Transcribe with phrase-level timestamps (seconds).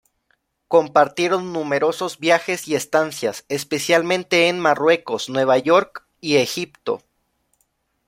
[0.67, 7.03] Compartieron numerosos viajes y estancias, especialmente en Marruecos, Nueva York y Egipto.